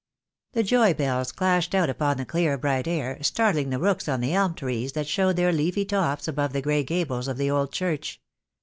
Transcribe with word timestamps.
The 0.53 0.63
joy 0.63 0.95
bells 0.95 1.31
clashed 1.31 1.75
out 1.75 1.87
upon 1.87 2.17
the 2.17 2.25
clear, 2.25 2.57
bright 2.57 2.87
air, 2.87 3.21
startling 3.21 3.69
the 3.69 3.77
rooks 3.77 4.07
in 4.07 4.19
the 4.19 4.33
elm 4.33 4.55
trees 4.55 4.93
that 4.93 5.05
showed 5.07 5.35
their 5.35 5.51
leafy 5.53 5.85
tops 5.85 6.27
above 6.27 6.53
the 6.53 6.61
grey 6.63 6.83
gables 6.83 7.27
of 7.27 7.37
the 7.37 7.51
old 7.51 7.71
church. 7.71 8.19